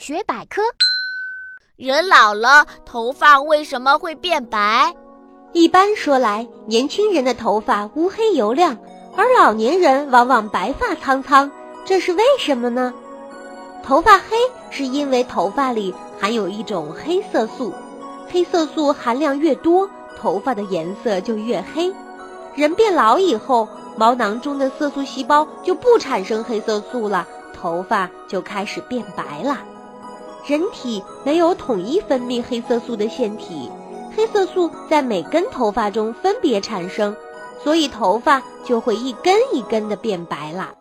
[0.00, 0.62] 大学百科：
[1.76, 4.96] 人老了，头发为什么会变白？
[5.52, 8.78] 一般说来，年轻人的头发乌黑油亮，
[9.14, 11.50] 而老年人往往白发苍苍，
[11.84, 12.94] 这是为什么呢？
[13.82, 14.38] 头发黑
[14.70, 17.70] 是因为头发里含有一种黑色素，
[18.30, 19.86] 黑色素含量越多，
[20.16, 21.92] 头发的颜色就越黑。
[22.54, 29.58] 人变老以后，毛囊中的色素细胞就不产生黑色素了，头发就开始变白了。
[30.46, 33.70] 人体没有统一分泌黑色素的腺体。
[34.16, 37.14] 黑色素在每根头发中分别产生，
[37.62, 40.74] 所以头发就会一根一根的变白了。